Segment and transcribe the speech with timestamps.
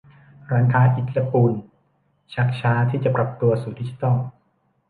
[0.51, 1.51] ร้านค้าอิฐและปูน
[2.33, 4.15] ชักช้าที่จะปรับตัวสู่ดิจิตอล